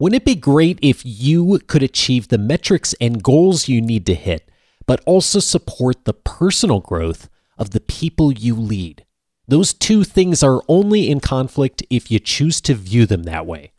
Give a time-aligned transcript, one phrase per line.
[0.00, 4.14] Wouldn't it be great if you could achieve the metrics and goals you need to
[4.14, 4.48] hit,
[4.86, 9.04] but also support the personal growth of the people you lead?
[9.48, 13.72] Those two things are only in conflict if you choose to view them that way.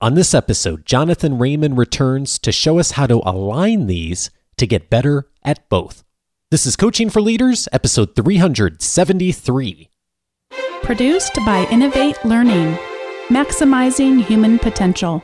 [0.00, 4.88] On this episode, Jonathan Raymond returns to show us how to align these to get
[4.88, 6.04] better at both.
[6.50, 9.90] This is Coaching for Leaders, episode 373.
[10.82, 12.78] Produced by Innovate Learning,
[13.28, 15.22] maximizing human potential.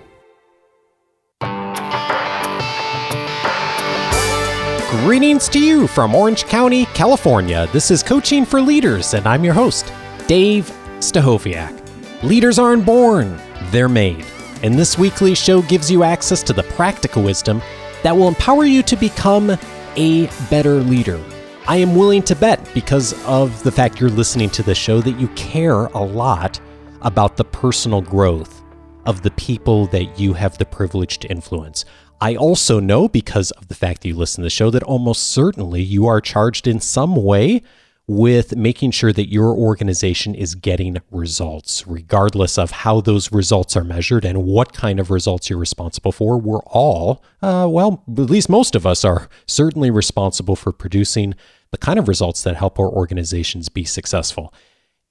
[5.03, 7.67] Greetings to you from Orange County, California.
[7.73, 9.93] This is Coaching for Leaders, and I'm your host,
[10.29, 10.67] Dave
[11.01, 12.23] Stachowiak.
[12.23, 13.37] Leaders aren't born,
[13.73, 14.25] they're made.
[14.63, 17.61] And this weekly show gives you access to the practical wisdom
[18.05, 19.59] that will empower you to become
[19.97, 21.21] a better leader.
[21.67, 25.19] I am willing to bet, because of the fact you're listening to the show, that
[25.19, 26.61] you care a lot
[27.01, 28.63] about the personal growth
[29.05, 31.87] of the people that you have the privilege to influence.
[32.23, 35.33] I also know because of the fact that you listen to the show that almost
[35.33, 37.65] certainly you are charged in some way
[38.07, 43.83] with making sure that your organization is getting results, regardless of how those results are
[43.83, 46.39] measured and what kind of results you're responsible for.
[46.39, 51.35] We're all, uh, well, at least most of us are certainly responsible for producing
[51.73, 54.55] the kind of results that help our organizations be successful.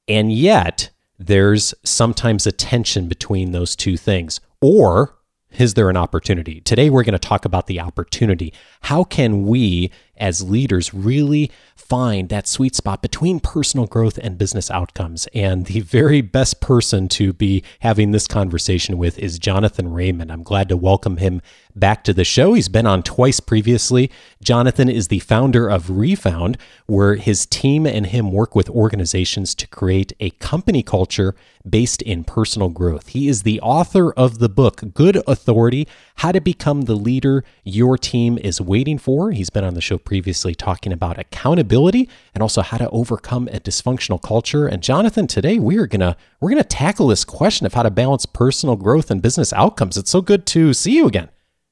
[0.08, 4.40] And yet, there's sometimes a tension between those two things.
[4.62, 5.18] Or
[5.58, 6.62] is there an opportunity?
[6.62, 8.54] Today, we're going to talk about the opportunity.
[8.82, 14.72] How can we, as leaders, really find that sweet spot between personal growth and business
[14.72, 15.28] outcomes?
[15.34, 20.32] And the very best person to be having this conversation with is Jonathan Raymond.
[20.32, 21.42] I'm glad to welcome him
[21.76, 22.54] back to the show.
[22.54, 24.12] He's been on twice previously.
[24.44, 29.68] Jonathan is the founder of Refound, where his team and him work with organizations to
[29.68, 31.36] create a company culture
[31.68, 33.10] based in personal growth.
[33.10, 37.98] He is the author of the book, Good Authority How to Become the Leader Your
[37.98, 39.32] Team is Waiting for.
[39.32, 43.60] He's been on the show previously talking about accountability and also how to overcome a
[43.60, 44.68] dysfunctional culture.
[44.68, 48.26] And Jonathan, today we are gonna we're gonna tackle this question of how to balance
[48.26, 49.98] personal growth and business outcomes.
[49.98, 51.30] It's so good to see you again.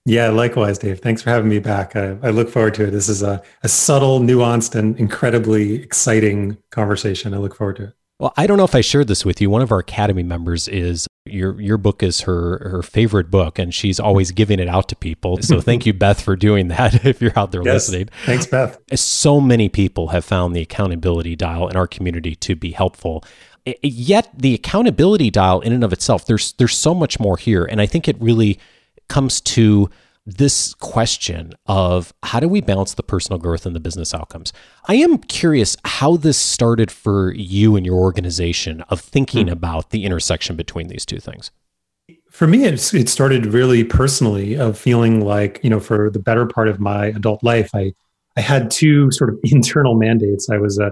[0.09, 1.01] Yeah, likewise, Dave.
[1.01, 1.95] Thanks for having me back.
[1.95, 2.89] I, I, look forward to it.
[2.91, 7.35] This is a, a subtle, nuanced, and incredibly exciting conversation.
[7.35, 7.93] I look forward to it.
[8.17, 9.51] Well, I don't know if I shared this with you.
[9.51, 13.71] One of our academy members is your your book is her her favorite book, and
[13.71, 15.37] she's always giving it out to people.
[15.43, 17.05] So thank you, Beth, for doing that.
[17.09, 17.87] If you're out there yes.
[17.87, 18.79] listening, thanks, Beth.
[18.95, 23.23] So many people have found the accountability dial in our community to be helpful.
[23.83, 27.79] Yet the accountability dial, in and of itself, there's there's so much more here, and
[27.79, 28.59] I think it really
[29.09, 29.89] comes to
[30.25, 34.53] this question of how do we balance the personal growth and the business outcomes.
[34.87, 39.53] I am curious how this started for you and your organization of thinking mm-hmm.
[39.53, 41.51] about the intersection between these two things.
[42.29, 46.45] For me, it, it started really personally of feeling like, you know, for the better
[46.45, 47.93] part of my adult life, I,
[48.37, 50.49] I had two sort of internal mandates.
[50.49, 50.91] I was a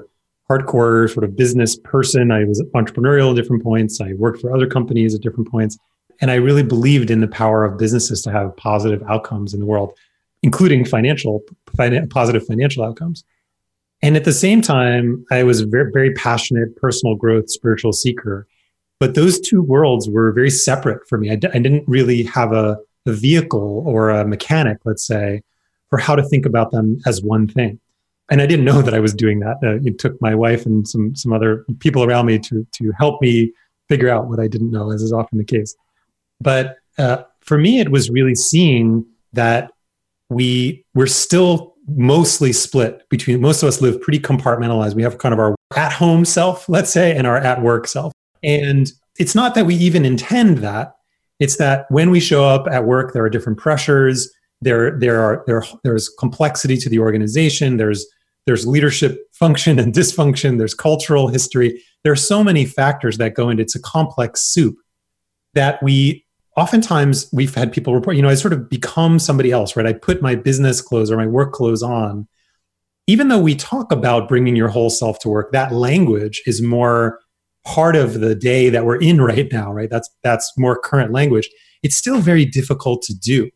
[0.50, 2.32] hardcore sort of business person.
[2.32, 4.02] I was entrepreneurial at different points.
[4.02, 5.78] I worked for other companies at different points.
[6.20, 9.66] And I really believed in the power of businesses to have positive outcomes in the
[9.66, 9.94] world,
[10.44, 11.44] including financial,
[12.10, 13.24] positive financial outcomes.
[14.02, 18.48] And at the same time, I was a very, very passionate personal growth, spiritual seeker.
[19.00, 21.32] But those two worlds were very separate for me.
[21.32, 25.44] I d- I didn't really have a, a vehicle or a mechanic, let's say,
[25.90, 27.80] for how to think about them as one thing.
[28.30, 29.58] And I didn't know that I was doing that.
[29.64, 33.22] Uh, it took my wife and some some other people around me to to help
[33.22, 33.52] me
[33.88, 35.76] figure out what I didn't know, as is often the case.
[36.42, 39.72] But uh, for me, it was really seeing that
[40.30, 44.94] we we're still mostly split between most of us live pretty compartmentalized.
[44.94, 48.12] We have kind of our at home self, let's say, and our at work self.
[48.44, 50.96] And it's not that we even intend that.
[51.40, 54.30] It's that when we show up at work, there are different pressures.
[54.62, 57.78] There, there are there, there's complexity to the organization.
[57.78, 58.06] There's
[58.46, 60.58] there's leadership function and dysfunction.
[60.58, 61.84] There's cultural history.
[62.04, 64.78] There are so many factors that go into it's a complex soup
[65.54, 66.26] that we
[66.58, 69.86] oftentimes we've had people report, you know, I sort of become somebody else, right?
[69.86, 72.28] I put my business clothes or my work clothes on.
[73.06, 77.20] Even though we talk about bringing your whole self to work, that language is more
[77.64, 79.90] part of the day that we're in right now, right?
[79.90, 81.48] That's that's more current language.
[81.84, 83.50] It's still very difficult to do.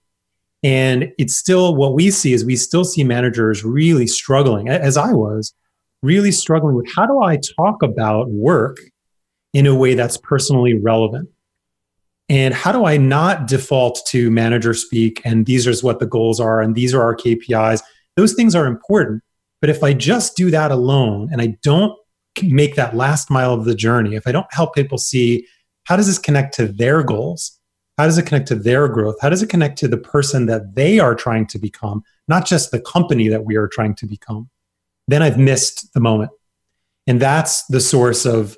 [0.64, 5.12] And it's still what we see is we still see managers really struggling, as I
[5.12, 5.56] was,
[6.04, 8.78] really struggling with how do I talk about work
[9.54, 11.30] in a way that's personally relevant?
[12.32, 16.40] And how do I not default to manager speak and these are what the goals
[16.40, 17.82] are and these are our KPIs?
[18.16, 19.22] Those things are important.
[19.60, 21.94] But if I just do that alone and I don't
[22.42, 25.46] make that last mile of the journey, if I don't help people see
[25.84, 27.60] how does this connect to their goals?
[27.98, 29.18] How does it connect to their growth?
[29.22, 32.72] How does it connect to the person that they are trying to become, not just
[32.72, 34.50] the company that we are trying to become?
[35.10, 36.32] Then I've missed the moment.
[37.08, 38.56] And that's the source of,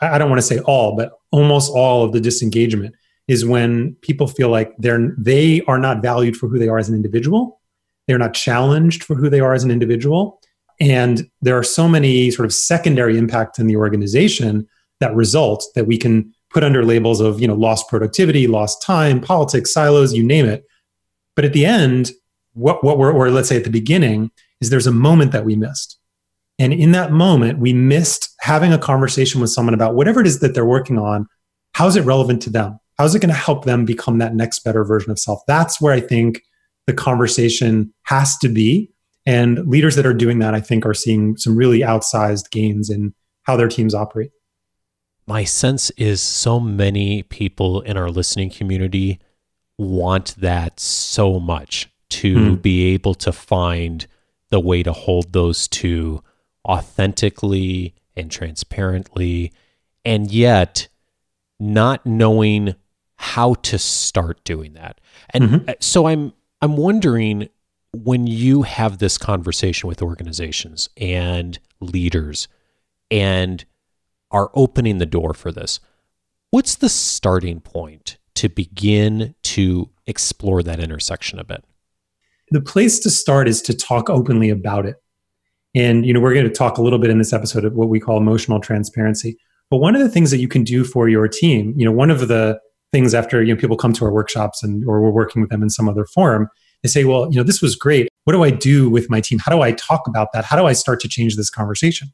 [0.00, 2.94] I don't want to say all, but almost all of the disengagement
[3.28, 6.88] is when people feel like they're they are not valued for who they are as
[6.88, 7.60] an individual.
[8.06, 10.40] They're not challenged for who they are as an individual.
[10.78, 14.68] And there are so many sort of secondary impacts in the organization
[15.00, 19.20] that result that we can put under labels of, you know, lost productivity, lost time,
[19.20, 20.64] politics, silos, you name it.
[21.34, 22.12] But at the end,
[22.52, 24.30] what, what we're, or let's say at the beginning,
[24.60, 25.98] is there's a moment that we missed.
[26.58, 30.40] And in that moment, we missed having a conversation with someone about whatever it is
[30.40, 31.26] that they're working on.
[31.74, 32.78] How's it relevant to them?
[32.96, 35.40] How's it going to help them become that next better version of self?
[35.46, 36.42] That's where I think
[36.86, 38.90] the conversation has to be.
[39.26, 43.12] And leaders that are doing that, I think, are seeing some really outsized gains in
[43.42, 44.30] how their teams operate.
[45.26, 49.18] My sense is so many people in our listening community
[49.76, 52.54] want that so much to hmm.
[52.54, 54.06] be able to find
[54.50, 56.22] the way to hold those two
[56.66, 59.52] authentically and transparently,
[60.04, 60.88] and yet
[61.58, 62.74] not knowing
[63.16, 65.00] how to start doing that.
[65.30, 65.70] And mm-hmm.
[65.80, 67.48] so I'm I'm wondering
[67.92, 72.48] when you have this conversation with organizations and leaders
[73.10, 73.64] and
[74.30, 75.80] are opening the door for this,
[76.50, 81.64] what's the starting point to begin to explore that intersection a bit?
[82.50, 84.96] The place to start is to talk openly about it.
[85.76, 87.88] And you know, we're going to talk a little bit in this episode of what
[87.88, 89.38] we call emotional transparency.
[89.70, 92.10] But one of the things that you can do for your team, you know, one
[92.10, 92.58] of the
[92.92, 95.62] things after you know people come to our workshops and or we're working with them
[95.62, 96.48] in some other form
[96.82, 98.08] they say well you know this was great.
[98.24, 99.38] What do i do with my team?
[99.38, 100.44] How do i talk about that?
[100.44, 102.08] How do i start to change this conversation?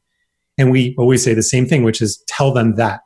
[0.57, 3.01] And we always say the same thing which is tell them that.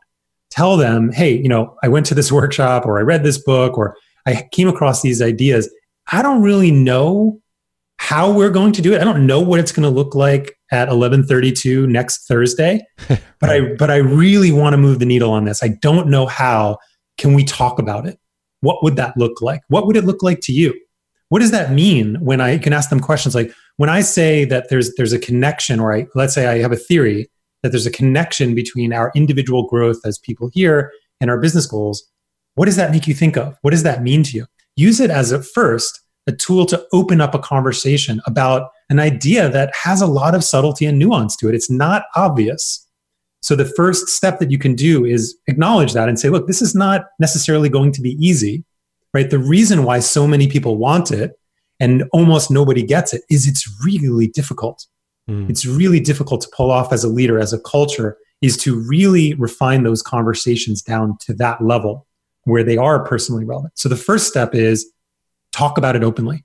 [0.50, 3.78] Tell them hey you know i went to this workshop or i read this book
[3.78, 3.96] or
[4.26, 5.70] i came across these ideas.
[6.12, 7.42] I don't really know
[8.08, 10.58] how we're going to do it i don't know what it's going to look like
[10.72, 15.46] at 11:32 next Thursday but I but I really want to move the needle on
[15.46, 16.78] this I don't know how
[17.18, 18.20] can we talk about it?
[18.62, 19.62] What would that look like?
[19.70, 20.74] What would it look like to you?
[21.30, 24.70] What does that mean when I can ask them questions like when I say that
[24.70, 27.30] there's there's a connection or I let's say I have a theory
[27.64, 32.08] that there's a connection between our individual growth as people here and our business goals,
[32.54, 33.58] what does that make you think of?
[33.64, 34.46] What does that mean to you?
[34.76, 39.50] Use it as a first a tool to open up a conversation about an idea
[39.50, 41.56] that has a lot of subtlety and nuance to it.
[41.56, 42.86] It's not obvious.
[43.42, 46.62] So the first step that you can do is acknowledge that and say, look, this
[46.62, 48.66] is not necessarily going to be easy,
[49.14, 49.30] right?
[49.30, 51.40] The reason why so many people want it
[51.80, 54.86] and almost nobody gets it is it's really difficult.
[55.30, 55.50] Mm.
[55.50, 59.34] It's really difficult to pull off as a leader, as a culture, is to really
[59.36, 62.06] refine those conversations down to that level
[62.44, 63.74] where they are personally relevant.
[63.76, 64.90] So the first step is
[65.58, 66.44] talk about it openly.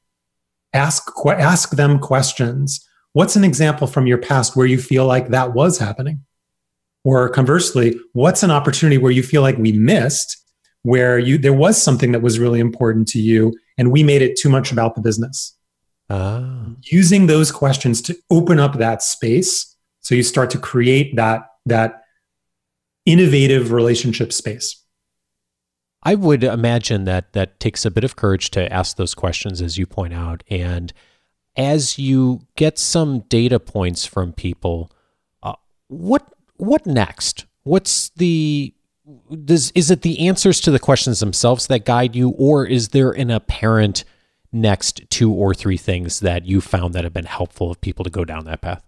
[0.72, 2.86] Ask ask them questions.
[3.12, 6.24] What's an example from your past where you feel like that was happening?
[7.04, 10.38] Or conversely, what's an opportunity where you feel like we missed,
[10.82, 14.38] where you there was something that was really important to you and we made it
[14.38, 15.56] too much about the business?
[16.08, 16.66] Ah.
[16.82, 22.02] Using those questions to open up that space so you start to create that that
[23.04, 24.81] innovative relationship space.
[26.02, 29.78] I would imagine that that takes a bit of courage to ask those questions, as
[29.78, 30.42] you point out.
[30.50, 30.92] And
[31.56, 34.90] as you get some data points from people,
[35.42, 35.54] uh,
[35.88, 37.46] what what next?
[37.62, 38.74] What's the
[39.44, 43.12] does is it the answers to the questions themselves that guide you, or is there
[43.12, 44.04] an apparent
[44.52, 48.10] next two or three things that you found that have been helpful of people to
[48.10, 48.82] go down that path?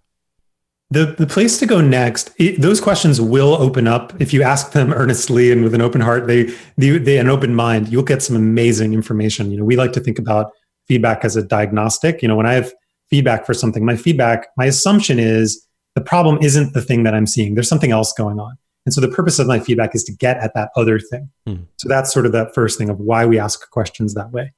[0.90, 4.72] The, the place to go next, it, those questions will open up if you ask
[4.72, 6.26] them earnestly and with an open heart.
[6.26, 7.88] They, they, they an open mind.
[7.88, 9.50] You'll get some amazing information.
[9.50, 10.52] You know, we like to think about
[10.86, 12.22] feedback as a diagnostic.
[12.22, 12.72] You know, when I have
[13.10, 17.26] feedback for something, my feedback, my assumption is the problem isn't the thing that I'm
[17.26, 17.54] seeing.
[17.54, 18.56] There's something else going on.
[18.86, 21.30] And so the purpose of my feedback is to get at that other thing.
[21.46, 21.62] Hmm.
[21.76, 24.52] So that's sort of that first thing of why we ask questions that way.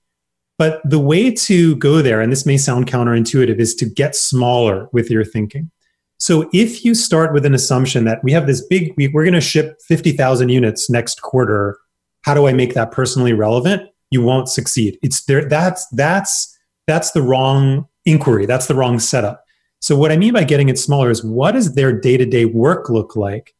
[0.58, 4.88] But the way to go there, and this may sound counterintuitive, is to get smaller
[4.92, 5.70] with your thinking.
[6.18, 9.34] So if you start with an assumption that we have this big, we, we're going
[9.34, 11.78] to ship 50,000 units next quarter,
[12.22, 13.88] how do I make that personally relevant?
[14.10, 14.98] You won't succeed.
[15.02, 15.48] It's there.
[15.48, 16.56] That's, that's,
[16.86, 18.46] that's the wrong inquiry.
[18.46, 19.44] That's the wrong setup.
[19.80, 22.44] So, what I mean by getting it smaller is what does their day to day
[22.44, 23.54] work look like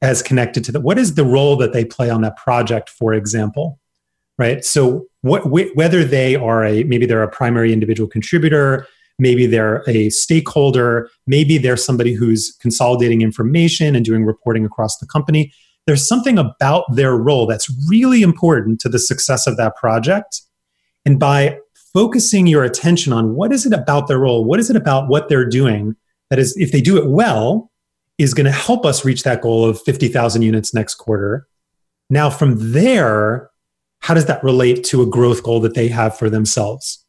[0.00, 0.80] as connected to that?
[0.80, 3.78] What is the role that they play on that project, for example?
[4.38, 4.64] Right.
[4.64, 8.86] So, what, wh- whether they are a maybe they're a primary individual contributor,
[9.22, 15.06] maybe they're a stakeholder, maybe they're somebody who's consolidating information and doing reporting across the
[15.06, 15.52] company.
[15.86, 20.42] there's something about their role that's really important to the success of that project.
[21.04, 21.58] And by
[21.92, 25.28] focusing your attention on what is it about their role, what is it about what
[25.28, 25.96] they're doing
[26.30, 27.70] that is, if they do it well,
[28.16, 31.46] is going to help us reach that goal of 50,000 units next quarter.
[32.08, 33.50] Now, from there,
[33.98, 37.01] how does that relate to a growth goal that they have for themselves?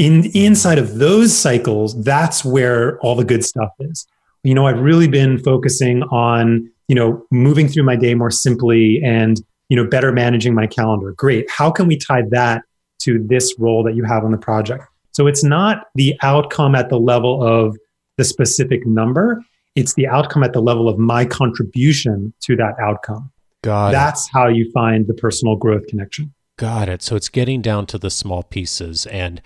[0.00, 4.06] In inside of those cycles, that's where all the good stuff is.
[4.44, 9.02] You know, I've really been focusing on, you know, moving through my day more simply
[9.04, 9.38] and,
[9.68, 11.12] you know, better managing my calendar.
[11.12, 11.50] Great.
[11.50, 12.62] How can we tie that
[13.00, 14.84] to this role that you have on the project?
[15.12, 17.76] So it's not the outcome at the level of
[18.16, 19.42] the specific number,
[19.76, 23.30] it's the outcome at the level of my contribution to that outcome.
[23.60, 24.30] Got That's it.
[24.32, 26.32] how you find the personal growth connection.
[26.56, 27.02] Got it.
[27.02, 29.04] So it's getting down to the small pieces.
[29.06, 29.42] And,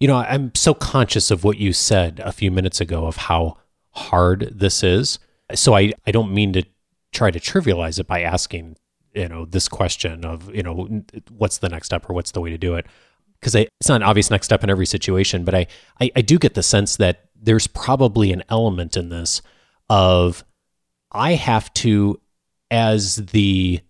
[0.00, 3.58] you know, I'm so conscious of what you said a few minutes ago of how
[3.90, 5.18] hard this is.
[5.54, 6.64] So I, I don't mean to
[7.12, 8.76] try to trivialize it by asking,
[9.14, 12.50] you know, this question of, you know, what's the next step or what's the way
[12.50, 12.86] to do it?
[13.40, 15.66] Because it's not an obvious next step in every situation, but I,
[16.00, 19.40] I, I do get the sense that there's probably an element in this
[19.88, 20.44] of
[21.12, 22.20] I have to,
[22.70, 23.80] as the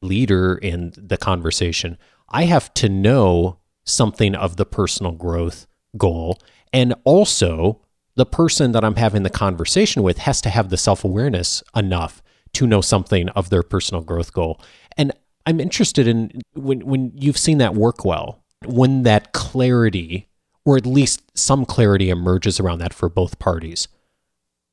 [0.00, 6.38] leader in the conversation, I have to know something of the personal growth goal.
[6.72, 7.80] And also,
[8.14, 12.22] the person that I'm having the conversation with has to have the self awareness enough
[12.54, 14.60] to know something of their personal growth goal.
[14.96, 15.12] And
[15.46, 20.28] I'm interested in when, when you've seen that work well, when that clarity,
[20.64, 23.88] or at least some clarity, emerges around that for both parties.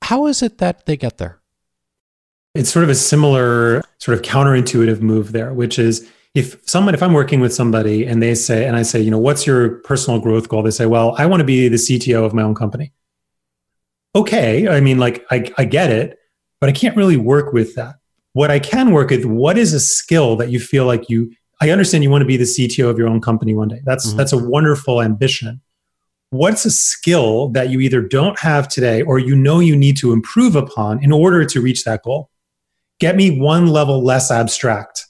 [0.04, 1.40] How is it that they get there?
[2.56, 7.02] It's sort of a similar, sort of counterintuitive move there, which is if someone, if
[7.02, 10.20] I'm working with somebody and they say, and I say, you know, what's your personal
[10.20, 10.64] growth goal?
[10.64, 12.94] They say, well, I want to be the CTO of my own company.
[14.16, 14.68] Okay.
[14.68, 16.18] I mean, like, I, I get it,
[16.62, 17.96] but I can't really work with that.
[18.34, 21.32] What I can work with, what is a skill that you feel like you,
[21.62, 23.82] I understand you want to be the CTO of your own company one day.
[23.84, 24.18] That's, mm-hmm.
[24.18, 25.62] that's a wonderful ambition
[26.32, 30.14] what's a skill that you either don't have today or you know you need to
[30.14, 32.30] improve upon in order to reach that goal?
[33.00, 35.08] Get me one level less abstract.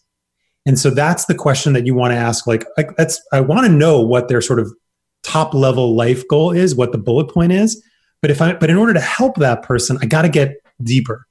[0.66, 2.46] And so that's the question that you want to ask.
[2.46, 2.66] Like,
[2.98, 4.72] that's, I want to know what their sort of
[5.24, 7.84] top level life goal is, what the bullet point is.
[8.22, 11.26] But if I, but in order to help that person, I got to get deeper.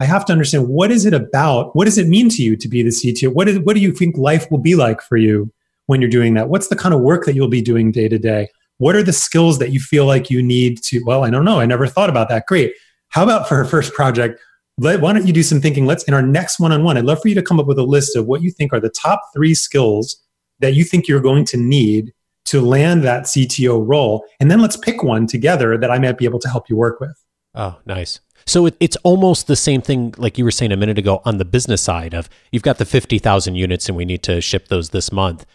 [0.00, 1.74] I have to understand what is it about?
[1.74, 3.32] What does it mean to you to be the CTO?
[3.32, 5.52] What, is, what do you think life will be like for you
[5.86, 6.48] when you're doing that?
[6.48, 8.48] What's the kind of work that you'll be doing day to day?
[8.78, 11.02] What are the skills that you feel like you need to?
[11.06, 11.60] Well, I don't know.
[11.60, 12.46] I never thought about that.
[12.46, 12.74] Great.
[13.08, 14.40] How about for our first project?
[14.78, 15.86] Let, why don't you do some thinking?
[15.86, 16.96] Let's in our next one-on-one.
[16.96, 18.80] I'd love for you to come up with a list of what you think are
[18.80, 20.20] the top three skills
[20.60, 22.12] that you think you're going to need
[22.46, 26.26] to land that CTO role, and then let's pick one together that I might be
[26.26, 27.24] able to help you work with.
[27.54, 28.20] Oh, nice.
[28.46, 31.38] So it, it's almost the same thing, like you were saying a minute ago, on
[31.38, 34.68] the business side of you've got the fifty thousand units, and we need to ship
[34.68, 35.46] those this month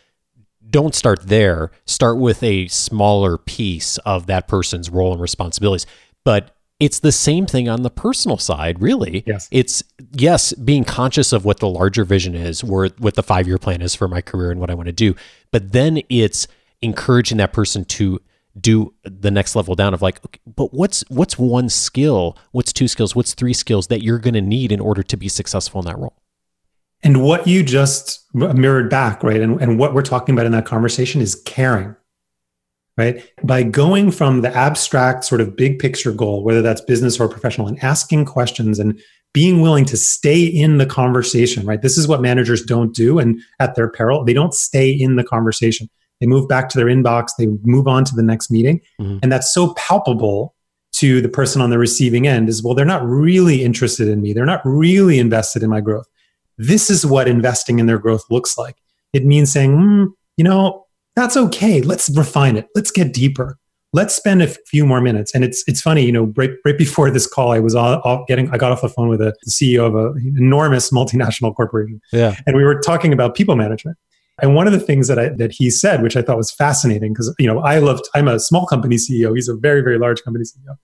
[0.69, 1.71] don't start there.
[1.85, 5.85] Start with a smaller piece of that person's role and responsibilities.
[6.23, 9.23] But it's the same thing on the personal side, really.
[9.27, 9.47] Yes.
[9.51, 13.57] It's yes, being conscious of what the larger vision is, or what the five year
[13.57, 15.15] plan is for my career and what I want to do.
[15.51, 16.47] But then it's
[16.81, 18.21] encouraging that person to
[18.59, 22.87] do the next level down of like, okay, but what's what's one skill, what's two
[22.87, 25.85] skills, what's three skills that you're going to need in order to be successful in
[25.85, 26.15] that role.
[27.01, 29.39] And what you just mirrored back, right?
[29.39, 31.95] And, and what we're talking about in that conversation is caring,
[32.99, 33.23] right?
[33.43, 37.67] By going from the abstract, sort of big picture goal, whether that's business or professional,
[37.67, 39.01] and asking questions and
[39.33, 41.81] being willing to stay in the conversation, right?
[41.81, 43.17] This is what managers don't do.
[43.17, 45.89] And at their peril, they don't stay in the conversation.
[46.19, 48.81] They move back to their inbox, they move on to the next meeting.
[48.99, 49.19] Mm-hmm.
[49.23, 50.53] And that's so palpable
[50.93, 54.33] to the person on the receiving end is well, they're not really interested in me.
[54.33, 56.07] They're not really invested in my growth
[56.59, 58.75] this is what investing in their growth looks like.
[59.13, 60.85] It means saying, mm, you know,
[61.19, 61.81] that's okay.
[61.81, 62.67] Let's refine it.
[62.75, 63.57] Let's get deeper.
[63.91, 65.33] Let's spend a few more minutes.
[65.33, 68.23] And it's it's funny, you know, right, right before this call, I was all, all
[68.27, 71.99] getting I got off the phone with a, the CEO of an enormous multinational corporation.
[72.11, 72.35] Yeah.
[72.45, 73.97] And we were talking about people management.
[74.41, 77.13] And one of the things that I, that he said, which I thought was fascinating,
[77.13, 78.07] because you know I loved.
[78.13, 79.35] I'm a small company CEO.
[79.35, 80.77] He's a very very large company CEO.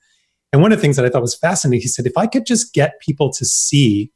[0.51, 2.45] And one of the things that I thought was fascinating, he said, if I could
[2.45, 4.11] just get people to see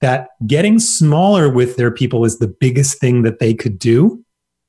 [0.00, 4.22] that getting smaller with their people is the biggest thing that they could do.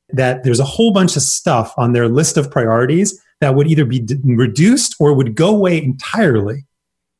[0.10, 3.86] That there's a whole bunch of stuff on their list of priorities that would either
[3.86, 6.66] be d- reduced or would go away entirely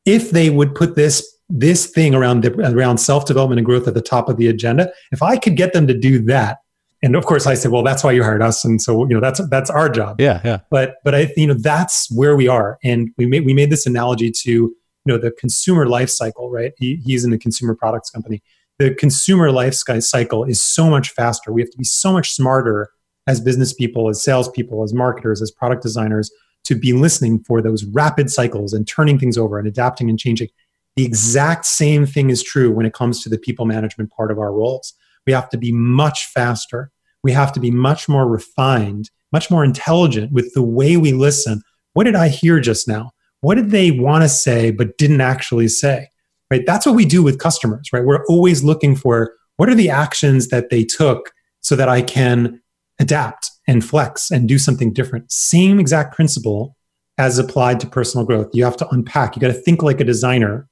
[0.06, 3.94] if they would put this this thing around the, around self development and growth at
[3.94, 4.92] the top of the agenda.
[5.12, 6.60] If I could get them to do that,
[7.04, 9.22] and of course I said, well, that's why you hired us, and so you know
[9.22, 10.20] that's that's our job.
[10.20, 10.60] Yeah, yeah.
[10.70, 13.86] But but I you know that's where we are, and we made we made this
[13.86, 14.74] analogy to
[15.08, 18.44] you know the consumer life cycle right he, he's in the consumer products company
[18.80, 21.52] the consumer life cycle is so much faster.
[21.52, 22.92] We have to be so much smarter
[23.26, 26.32] as business people, as salespeople, as marketers, as product designers
[26.64, 30.50] to be listening for those rapid cycles and turning things over and adapting and changing.
[30.96, 34.40] The exact same thing is true when it comes to the people management part of
[34.40, 34.94] our roles.
[35.26, 36.92] We have to be much faster.
[37.24, 41.62] We have to be much more refined, much more intelligent with the way we listen.
[41.94, 43.12] What did I hear just now?
[43.42, 46.10] What did they want to say but didn't actually say?
[46.50, 46.66] Right?
[46.66, 48.06] That's what we do with customers, right?
[48.06, 52.62] We're always looking for what are the actions that they took so that I can
[53.00, 55.32] adapt and flex and do something different.
[55.32, 56.76] Same exact principle
[57.18, 58.50] as applied to personal growth.
[58.54, 59.36] You have to unpack.
[59.36, 60.70] You got to think like a designer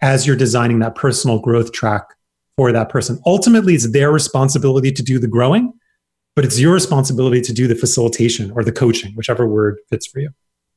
[0.00, 2.04] as you're designing that personal growth track
[2.56, 3.18] for that person.
[3.26, 5.72] Ultimately, it's their responsibility to do the growing,
[6.36, 10.20] but it's your responsibility to do the facilitation or the coaching, whichever word fits for
[10.20, 10.30] you.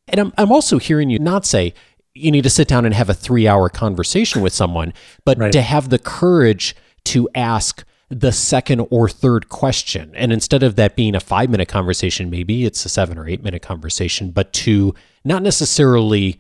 [0.08, 1.74] And I'm, I'm also hearing you not say
[2.16, 4.94] you need to sit down and have a three hour conversation with someone,
[5.26, 5.52] but right.
[5.52, 10.12] to have the courage to ask the second or third question.
[10.16, 13.44] And instead of that being a five minute conversation, maybe it's a seven or eight
[13.44, 14.94] minute conversation, but to
[15.24, 16.40] not necessarily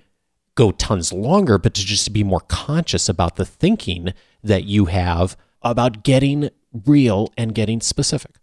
[0.55, 4.13] go tons longer, but to just be more conscious about the thinking
[4.43, 6.49] that you have about getting
[6.85, 8.35] real and getting specific.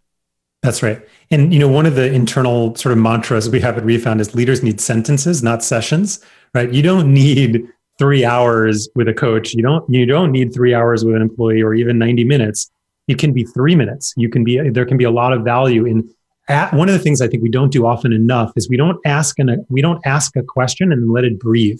[0.63, 1.01] That's right.
[1.31, 4.35] And you know, one of the internal sort of mantras we have at Refound is
[4.35, 6.71] leaders need sentences, not sessions, right?
[6.71, 9.53] You don't need 3 hours with a coach.
[9.53, 12.69] You don't you don't need 3 hours with an employee or even 90 minutes
[13.11, 14.13] it can be three minutes.
[14.15, 16.09] You can be there can be a lot of value in.
[16.47, 18.99] At, one of the things I think we don't do often enough is we don't
[19.05, 21.79] ask an, we don't ask a question and let it breathe.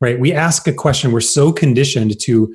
[0.00, 0.20] Right?
[0.20, 1.10] We ask a question.
[1.10, 2.54] We're so conditioned to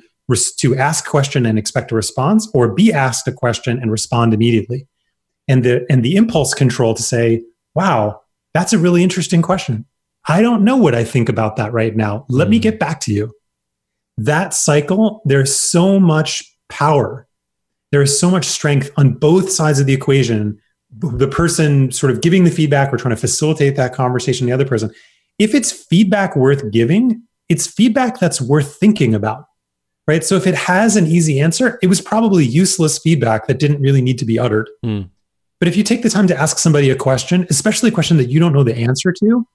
[0.58, 4.86] to ask question and expect a response, or be asked a question and respond immediately.
[5.48, 7.42] And the and the impulse control to say,
[7.74, 8.20] "Wow,
[8.54, 9.86] that's a really interesting question.
[10.28, 12.26] I don't know what I think about that right now.
[12.28, 12.52] Let mm.
[12.52, 13.32] me get back to you."
[14.18, 17.28] That cycle, there's so much power
[17.90, 20.58] there is so much strength on both sides of the equation
[20.90, 24.64] the person sort of giving the feedback or trying to facilitate that conversation the other
[24.64, 24.90] person
[25.38, 29.44] if it's feedback worth giving it's feedback that's worth thinking about
[30.06, 33.82] right so if it has an easy answer it was probably useless feedback that didn't
[33.82, 35.08] really need to be uttered mm.
[35.60, 38.28] But if you take the time to ask somebody a question especially a question that
[38.28, 39.46] you don't know the answer to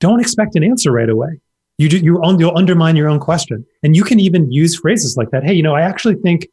[0.00, 1.40] don't expect an answer right away
[1.78, 5.30] you do, you, you'll undermine your own question and you can even use phrases like
[5.30, 6.48] that hey you know i actually think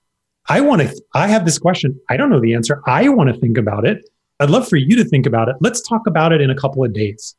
[0.49, 1.99] I want to, I have this question.
[2.10, 2.82] I don't know the answer.
[2.86, 4.10] I want to think about it.
[4.39, 5.56] I'd love for you to think about it.
[5.62, 7.36] Let's talk about it in a couple of days.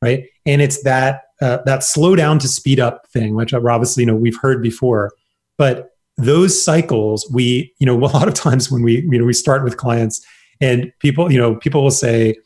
[0.00, 0.28] Right.
[0.46, 4.14] And it's that, uh, that slow down to speed up thing, which obviously, you know,
[4.14, 5.12] we've heard before,
[5.56, 9.32] but those cycles, we, you know, a lot of times when we, you know, we
[9.32, 10.24] start with clients
[10.64, 12.36] and people, you know, people will say,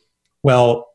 [0.43, 0.87] well,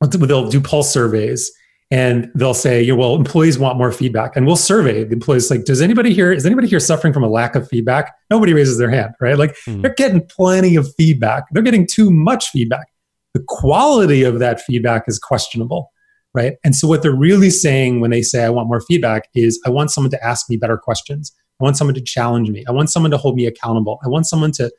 [0.00, 1.50] they'll do pulse surveys
[1.90, 4.34] and they'll say, you know, well, employees want more feedback.
[4.34, 7.28] And we'll survey the employees like, does anybody here, is anybody here suffering from a
[7.28, 8.12] lack of feedback?
[8.28, 9.38] Nobody raises their hand, right?
[9.38, 9.80] Like mm.
[9.82, 11.44] they're getting plenty of feedback.
[11.52, 12.88] They're getting too much feedback.
[13.34, 15.92] The quality of that feedback is questionable,
[16.34, 16.54] right?
[16.64, 19.70] And so what they're really saying when they say, I want more feedback is I
[19.70, 21.32] want someone to ask me better questions.
[21.60, 22.64] I want someone to challenge me.
[22.68, 24.00] I want someone to hold me accountable.
[24.04, 24.70] I want someone to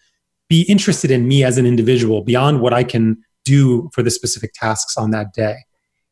[0.49, 4.51] be interested in me as an individual beyond what I can do for the specific
[4.53, 5.55] tasks on that day.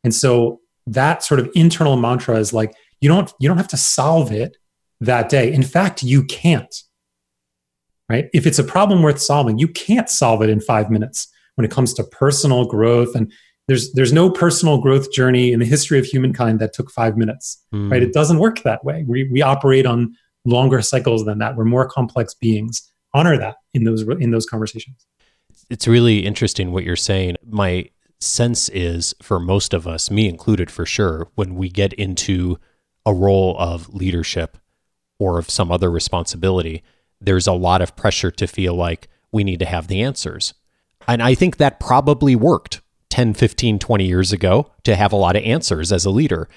[0.04, 3.76] And so that sort of internal mantra is like you don't you don't have to
[3.76, 4.56] solve it
[5.00, 5.52] that day.
[5.52, 6.82] In fact you can't
[8.08, 8.30] right?
[8.32, 11.70] If it's a problem worth solving you can't solve it in 5 minutes when it
[11.70, 13.14] comes to personal growth.
[13.14, 13.30] And
[13.66, 17.62] there's there's no personal growth journey in the history of humankind that took 5 minutes
[17.74, 17.90] mm.
[17.90, 19.04] right it doesn't work that way.
[19.06, 21.56] We we operate on longer cycles than that.
[21.56, 25.06] We're more complex beings honor that in those in those conversations
[25.68, 27.88] it's really interesting what you're saying my
[28.20, 32.58] sense is for most of us, me included for sure, when we get into
[33.06, 34.58] a role of leadership
[35.18, 36.82] or of some other responsibility,
[37.20, 40.54] there's a lot of pressure to feel like we need to have the answers.
[41.06, 45.36] And I think that probably worked 10, 15, 20 years ago to have a lot
[45.36, 46.48] of answers as a leader.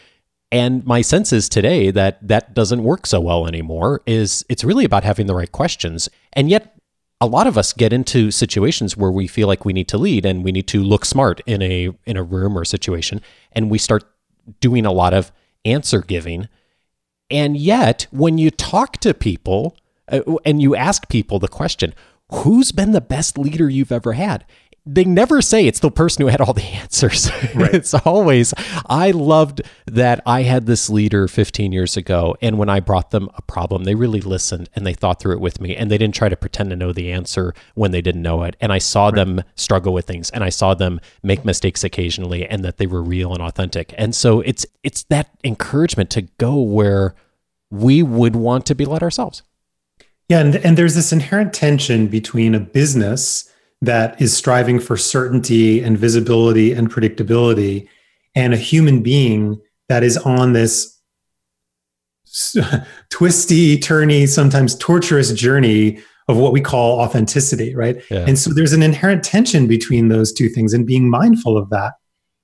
[0.52, 4.84] And my sense is today that that doesn't work so well anymore is it's really
[4.84, 6.10] about having the right questions.
[6.34, 6.76] And yet
[7.20, 10.26] a lot of us get into situations where we feel like we need to lead
[10.26, 13.78] and we need to look smart in a in a room or situation and we
[13.78, 14.04] start
[14.60, 15.32] doing a lot of
[15.64, 16.50] answer giving.
[17.30, 19.78] And yet when you talk to people
[20.12, 21.94] uh, and you ask people the question
[22.32, 24.46] who's been the best leader you've ever had
[24.86, 27.30] they never say it's the person who had all the answers.
[27.54, 27.74] Right.
[27.74, 28.54] it's always,
[28.88, 32.36] I loved that I had this leader 15 years ago.
[32.42, 35.42] And when I brought them a problem, they really listened and they thought through it
[35.42, 35.76] with me.
[35.76, 38.56] And they didn't try to pretend to know the answer when they didn't know it.
[38.62, 39.16] And I saw right.
[39.16, 43.04] them struggle with things and I saw them make mistakes occasionally and that they were
[43.04, 43.94] real and authentic.
[43.98, 47.16] And so it's, it's that encouragement to go where
[47.70, 49.44] we would want to be led ourselves.
[50.30, 53.51] Yeah, and, and there's this inherent tension between a business
[53.82, 57.88] that is striving for certainty and visibility and predictability
[58.36, 61.00] and a human being that is on this
[63.10, 68.02] twisty, turny, sometimes torturous journey of what we call authenticity, right?
[68.10, 68.26] Yeah.
[68.28, 71.94] And so there's an inherent tension between those two things and being mindful of that.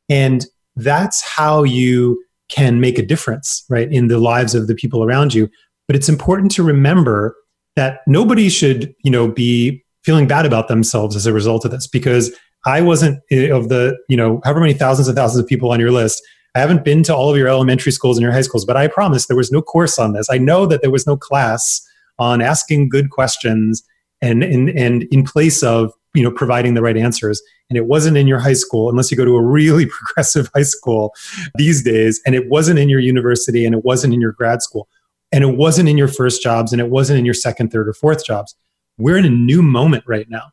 [0.10, 0.45] And
[0.76, 5.34] that's how you can make a difference, right, in the lives of the people around
[5.34, 5.50] you.
[5.88, 7.36] But it's important to remember
[7.76, 11.86] that nobody should, you know, be feeling bad about themselves as a result of this
[11.86, 12.34] because
[12.65, 15.82] I wasn't eh, of the, you know, however many thousands and thousands of people on
[15.82, 16.24] your list.
[16.56, 18.88] I haven't been to all of your elementary schools and your high schools, but I
[18.88, 20.30] promise there was no course on this.
[20.32, 21.86] I know that there was no class
[22.20, 23.84] on asking good questions
[24.22, 28.15] and and, and in place of you know providing the right answers and it wasn't
[28.15, 31.13] in your high school unless you go to a really progressive high school
[31.56, 34.88] these days and it wasn't in your university and it wasn't in your grad school
[35.34, 37.93] and it wasn't in your first jobs and it wasn't in your second third or
[37.93, 38.56] fourth jobs
[38.97, 40.43] we're in a new moment right now.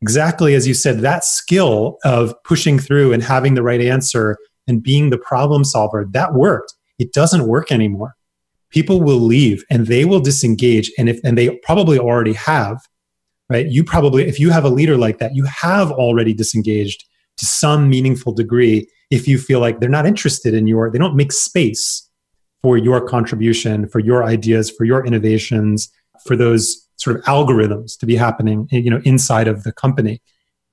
[0.00, 4.82] Exactly as you said that skill of pushing through and having the right answer and
[4.82, 6.74] being the problem solver that worked.
[6.98, 8.14] It doesn't work anymore.
[8.70, 10.92] People will leave and they will disengage.
[10.98, 12.80] And if and they probably already have
[13.48, 13.66] right?
[13.66, 17.04] You probably if you have a leader like that you have already disengaged
[17.38, 21.16] to some meaningful degree if you feel like they're not interested in your they don't
[21.16, 22.08] make space
[22.62, 25.90] for your contribution for your ideas for your innovations
[26.26, 30.20] for those sort of algorithms to be happening eh, you know inside of the company.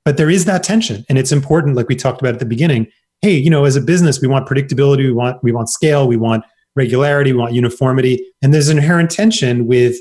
[0.04, 2.88] But there is that tension and it's important like we talked about at the beginning
[3.22, 6.18] hey you know as a business we want predictability we want we want scale we
[6.18, 6.44] want
[6.76, 9.96] regularity we want uniformity and there's an inherent tension with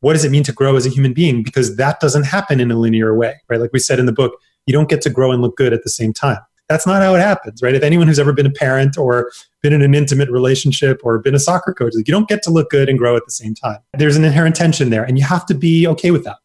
[0.00, 2.70] what does it mean to grow as a human being because that doesn't happen in
[2.70, 3.60] a linear way right?
[3.60, 4.32] Like we said in the book
[4.66, 7.14] you don't get to grow and look good at the same time that's not how
[7.14, 7.74] it happens right?
[7.74, 9.30] If anyone who's ever been a parent or
[9.62, 12.50] been in an intimate relationship or been a soccer coach like you don't get to
[12.50, 13.78] look good and grow at the same time.
[13.94, 16.38] There's an inherent tension there and you have to be okay with that.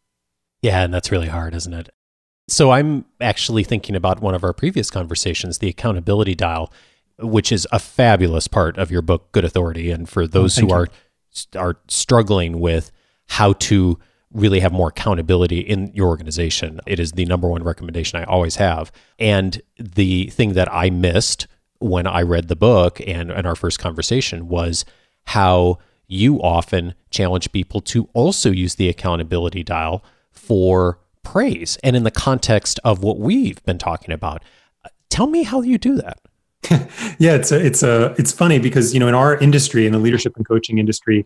[0.62, 1.90] Yeah and that's really hard isn't it?
[2.50, 6.72] So i'm actually thinking about one of our previous conversations the accountability dial
[7.22, 9.92] which is a fabulous part of your book good authority.
[9.92, 10.74] And for those oh, who you.
[10.74, 10.88] are
[11.56, 12.92] are struggling with
[13.28, 13.98] how to
[14.34, 16.80] really have more accountability in your organization.
[16.88, 18.92] It is the number one recommendation I always have.
[19.20, 21.48] And the thing that I missed
[21.80, 24.86] when I read the book and, and our first conversation was
[25.26, 32.04] how you often challenge people to also use the accountability dial for praise and in
[32.04, 34.44] the context of what we've been talking about.
[35.10, 36.20] Tell me how you do that.
[37.18, 40.00] yeah, it's a, it's a it's funny because you know in our industry in the
[40.00, 41.26] leadership and coaching industry,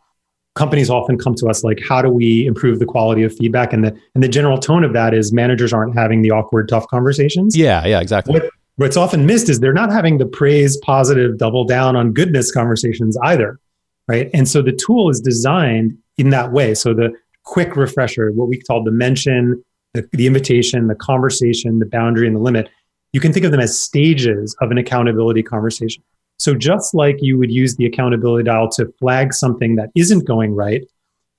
[0.56, 3.74] companies often come to us like how do we improve the quality of feedback?
[3.74, 6.88] And the and the general tone of that is managers aren't having the awkward tough
[6.88, 7.56] conversations.
[7.56, 8.34] Yeah yeah exactly.
[8.34, 12.52] What, what's often missed is they're not having the praise positive double down on goodness
[12.52, 13.60] conversations either
[14.08, 14.30] right?
[14.36, 16.76] And so the tool is designed in that way.
[16.76, 17.12] So the
[17.46, 19.64] quick refresher what we call the mention
[19.94, 22.70] the, the invitation the conversation the boundary and the limit
[23.14, 26.04] you can think of them as stages of an accountability conversation
[26.38, 30.54] so just like you would use the accountability dial to flag something that isn't going
[30.54, 30.84] right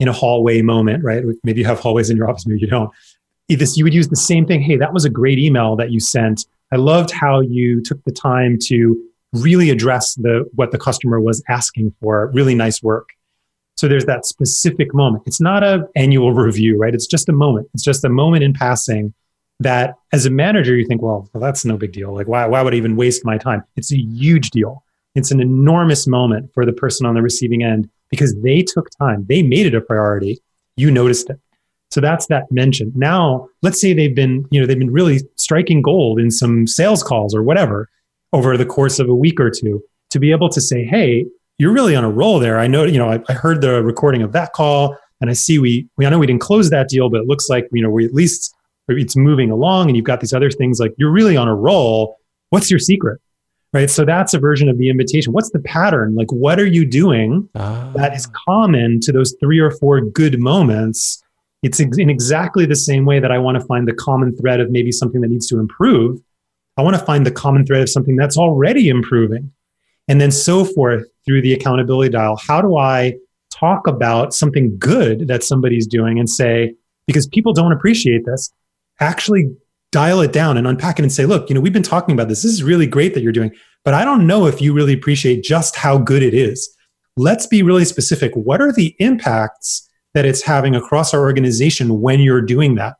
[0.00, 1.24] in a hallway moment, right?
[1.44, 2.90] Maybe you have hallways in your office, maybe you don't.
[3.48, 4.60] This, you would use the same thing.
[4.60, 6.46] Hey, that was a great email that you sent.
[6.72, 9.00] I loved how you took the time to
[9.32, 12.30] really address the what the customer was asking for.
[12.34, 13.10] Really nice work.
[13.76, 15.24] So there's that specific moment.
[15.26, 16.94] It's not a annual review, right?
[16.94, 17.68] It's just a moment.
[17.74, 19.14] It's just a moment in passing
[19.60, 22.12] that as a manager you think, well, well that's no big deal.
[22.12, 23.62] Like why why would I even waste my time?
[23.76, 24.82] It's a huge deal
[25.16, 29.26] it's an enormous moment for the person on the receiving end because they took time.
[29.28, 30.40] They made it a priority.
[30.76, 31.40] You noticed it.
[31.90, 32.92] So that's that mention.
[32.94, 37.02] Now, let's say they've been, you know, they've been really striking gold in some sales
[37.02, 37.88] calls or whatever
[38.32, 41.26] over the course of a week or two to be able to say, hey,
[41.58, 42.58] you're really on a roll there.
[42.58, 45.58] I know, you know, I, I heard the recording of that call and I see
[45.58, 47.90] we, we, I know we didn't close that deal, but it looks like, you know,
[47.90, 48.54] we at least,
[48.88, 52.18] it's moving along and you've got these other things like you're really on a roll.
[52.50, 53.20] What's your secret?
[53.72, 53.90] Right?
[53.90, 55.32] So that's a version of the invitation.
[55.32, 56.14] What's the pattern?
[56.14, 57.92] Like what are you doing ah.
[57.96, 61.22] that is common to those three or four good moments?
[61.62, 64.70] It's in exactly the same way that i want to find the common thread of
[64.70, 66.20] maybe something that needs to improve.
[66.76, 69.52] I want to find the common thread of something that's already improving.
[70.08, 72.36] And then so forth through the accountability dial.
[72.36, 73.14] How do i
[73.50, 76.74] talk about something good that somebody's doing and say
[77.06, 78.52] because people don't appreciate this.
[79.00, 79.50] Actually
[79.92, 82.28] dial it down and unpack it and say, look, you know, we've been talking about
[82.28, 82.42] this.
[82.42, 83.52] This is really great that you're doing,
[83.84, 86.74] but I don't know if you really appreciate just how good it is.
[87.16, 88.32] Let's be really specific.
[88.34, 92.96] What are the impacts that it's having across our organization when you're doing that?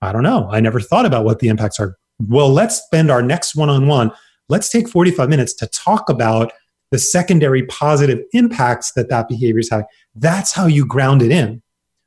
[0.00, 0.48] I don't know.
[0.50, 1.96] I never thought about what the impacts are.
[2.28, 4.10] Well, let's spend our next one on one.
[4.48, 6.52] Let's take 45 minutes to talk about
[6.92, 9.86] the secondary positive impacts that that behavior is having.
[10.14, 11.62] That's how you ground it in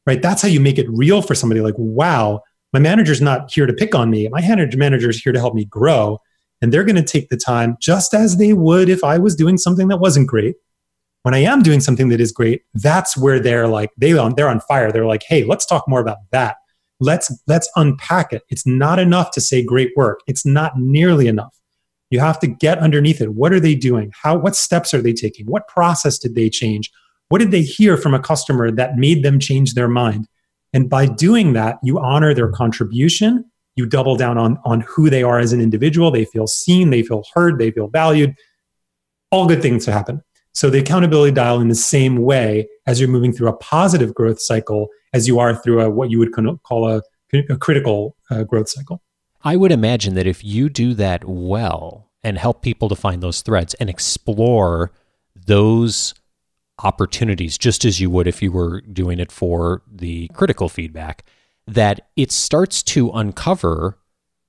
[0.09, 0.23] right?
[0.23, 2.41] That's how you make it real for somebody like, wow,
[2.73, 4.27] my manager's not here to pick on me.
[4.29, 4.41] My
[4.75, 6.19] manager is here to help me grow.
[6.61, 9.57] And they're going to take the time just as they would if I was doing
[9.57, 10.55] something that wasn't great.
[11.23, 14.49] When I am doing something that is great, that's where they're like, they on, they're
[14.49, 14.91] on fire.
[14.91, 16.57] They're like, hey, let's talk more about that.
[17.01, 18.43] Let's let's unpack it.
[18.49, 20.19] It's not enough to say great work.
[20.27, 21.55] It's not nearly enough.
[22.09, 23.33] You have to get underneath it.
[23.33, 24.11] What are they doing?
[24.21, 25.45] How what steps are they taking?
[25.45, 26.91] What process did they change?
[27.29, 30.27] What did they hear from a customer that made them change their mind?
[30.73, 33.45] And by doing that, you honor their contribution.
[33.75, 36.11] You double down on, on who they are as an individual.
[36.11, 38.35] They feel seen, they feel heard, they feel valued.
[39.31, 40.21] All good things to happen.
[40.53, 44.41] So the accountability dial in the same way as you're moving through a positive growth
[44.41, 47.01] cycle as you are through a, what you would call a,
[47.49, 49.01] a critical uh, growth cycle.
[49.43, 53.41] I would imagine that if you do that well and help people to find those
[53.41, 54.91] threads and explore
[55.33, 56.13] those
[56.83, 61.23] opportunities, just as you would if you were doing it for the critical feedback,
[61.67, 63.97] that it starts to uncover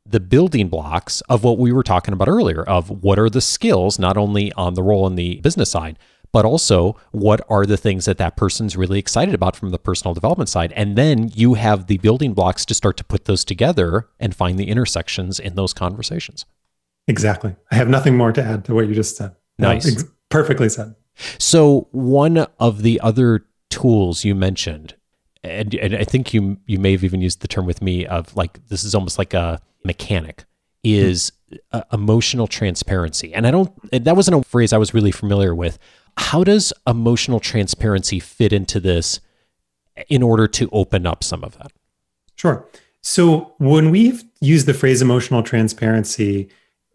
[0.07, 3.99] the building blocks of what we were talking about earlier of what are the skills,
[3.99, 5.99] not only on the role in the business side,
[6.33, 10.15] but also what are the things that that person's really excited about from the personal
[10.15, 10.73] development side.
[10.73, 14.59] And then you have the building blocks to start to put those together and find
[14.59, 16.47] the intersections in those conversations.
[17.09, 17.57] Exactly.
[17.71, 19.35] I have nothing more to add to what you just said.
[19.59, 19.87] Nice.
[19.87, 20.95] No, ex- perfectly said.
[21.39, 24.95] So one of the other tools you mentioned,
[25.43, 28.37] and, and I think you you may have even used the term with me of
[28.37, 30.45] like this is almost like a mechanic
[30.83, 31.33] is
[31.73, 33.35] uh, emotional transparency.
[33.35, 33.73] And I don't
[34.05, 35.79] that wasn't a phrase I was really familiar with.
[36.17, 39.21] How does emotional transparency fit into this
[40.09, 41.73] in order to open up some of that?
[42.37, 42.67] Sure.
[43.03, 46.49] So when we've used the phrase emotional transparency,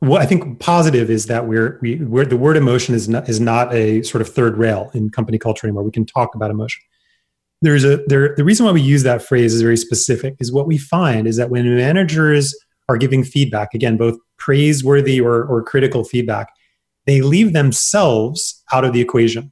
[0.08, 3.40] what I think positive is that we're, we, we're the word emotion is not is
[3.40, 5.84] not a sort of third rail in company culture anymore.
[5.84, 6.82] We can talk about emotion.
[7.62, 10.36] There's a there the reason why we use that phrase is very specific.
[10.40, 12.56] Is what we find is that when managers
[12.90, 16.50] are giving feedback, again, both praiseworthy or, or critical feedback,
[17.06, 19.52] they leave themselves out of the equation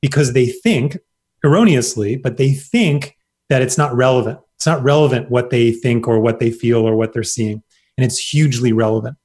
[0.00, 0.98] because they think
[1.44, 3.16] erroneously, but they think
[3.48, 4.38] that it's not relevant.
[4.56, 7.62] It's not relevant what they think or what they feel or what they're seeing.
[7.96, 9.16] And it's hugely relevant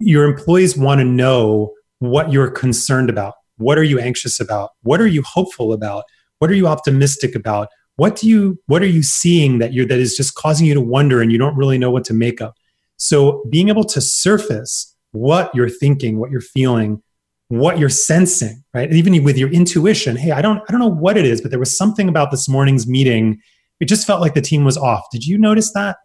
[0.00, 3.34] your employees want to know what you're concerned about.
[3.58, 4.70] What are you anxious about?
[4.82, 6.04] What are you hopeful about?
[6.38, 7.68] What are you optimistic about?
[7.96, 10.80] What do you what are you seeing that you're that is just causing you to
[10.80, 12.54] wonder and you don't really know what to make of?
[12.96, 17.02] So being able to surface what you're thinking, what you're feeling,
[17.48, 18.90] what you're sensing, right?
[18.90, 21.60] Even with your intuition, hey, I don't I don't know what it is, but there
[21.60, 23.38] was something about this morning's meeting.
[23.80, 25.04] It just felt like the team was off.
[25.12, 25.98] Did you notice that?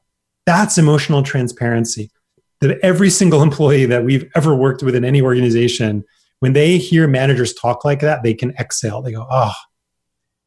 [0.45, 2.11] That's emotional transparency
[2.67, 6.03] that every single employee that we've ever worked with in any organization,
[6.39, 9.01] when they hear managers talk like that, they can exhale.
[9.01, 9.53] They go, oh,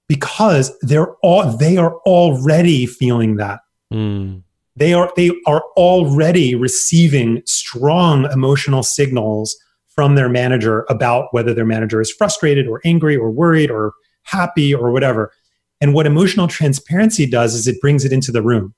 [0.08, 3.60] because they're all they are already feeling that.
[3.92, 4.42] Mm.
[4.76, 9.56] They are they are already receiving strong emotional signals
[9.88, 14.72] from their manager about whether their manager is frustrated or angry or worried or happy
[14.72, 15.32] or whatever.
[15.80, 18.74] And what emotional transparency does is it brings it into the room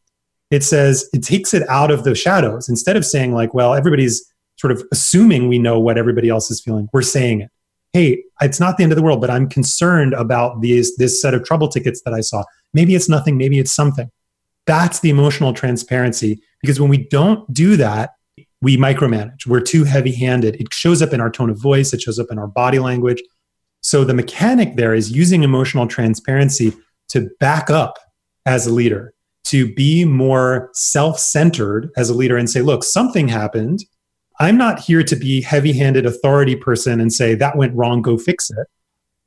[0.51, 2.69] it says it takes it out of the shadows.
[2.69, 4.25] Instead of saying like well everybody's
[4.57, 7.51] sort of assuming we know what everybody else is feeling we're saying it.
[7.93, 11.35] Hey it's not the end of the world but i'm concerned about these this set
[11.35, 12.45] of trouble tickets that i saw.
[12.75, 14.11] Maybe it's nothing maybe it's something.
[14.67, 18.11] That's the emotional transparency because when we don't do that
[18.63, 19.47] we micromanage.
[19.47, 21.93] We're too heavy handed it shows up in our tone of voice.
[21.93, 23.23] It shows up in our body language.
[23.81, 26.75] So the mechanic there is using emotional transparency
[27.09, 27.99] to back up
[28.45, 33.29] as a leader to be more self centered as a leader and say, look, something
[33.29, 33.85] happened.
[34.39, 38.17] I'm not here to be heavy handed authority person and say, that went wrong, go
[38.17, 38.67] fix it.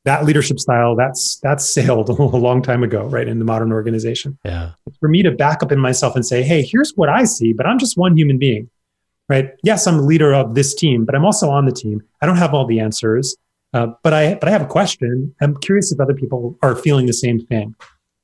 [0.05, 4.37] That leadership style, that's that's sailed a long time ago, right, in the modern organization.
[4.43, 4.71] Yeah.
[4.99, 7.65] For me to back up in myself and say, hey, here's what I see, but
[7.65, 8.69] I'm just one human being,
[9.29, 9.51] right?
[9.63, 12.01] Yes, I'm the leader of this team, but I'm also on the team.
[12.21, 13.37] I don't have all the answers,
[13.73, 15.33] uh, but I but I have a question.
[15.39, 17.75] I'm curious if other people are feeling the same thing.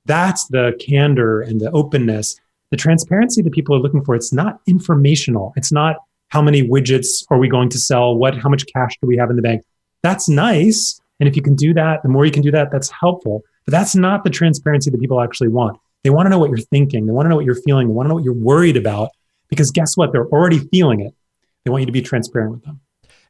[0.05, 2.39] That's the candor and the openness,
[2.71, 4.15] the transparency that people are looking for.
[4.15, 5.53] It's not informational.
[5.55, 5.97] It's not
[6.29, 8.15] how many widgets are we going to sell?
[8.15, 9.63] What, how much cash do we have in the bank?
[10.03, 10.99] That's nice.
[11.19, 13.43] And if you can do that, the more you can do that, that's helpful.
[13.65, 15.77] But that's not the transparency that people actually want.
[16.03, 17.05] They want to know what you're thinking.
[17.05, 17.87] They want to know what you're feeling.
[17.87, 19.09] They want to know what you're worried about
[19.49, 20.11] because guess what?
[20.11, 21.13] They're already feeling it.
[21.65, 22.79] They want you to be transparent with them.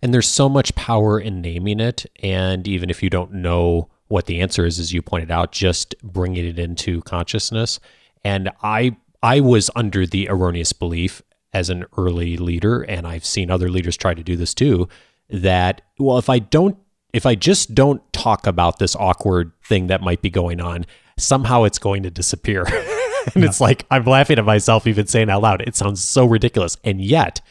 [0.02, 2.06] And there's so much power in naming it.
[2.22, 5.96] And even if you don't know what the answer is, as you pointed out, just
[6.04, 7.80] bringing it into consciousness.
[8.24, 11.22] And I I was under the erroneous belief
[11.54, 14.90] as an early leader, and I've seen other leaders try to do this too,
[15.30, 16.78] that well, if I don't
[17.14, 20.86] if I just don't talk about this awkward thing that might be going on,
[21.18, 22.64] somehow it's going to disappear.
[23.34, 23.46] and yeah.
[23.50, 25.62] it's like, I'm laughing at myself even saying out loud.
[25.62, 26.78] It sounds so ridiculous.
[26.84, 27.42] And yet,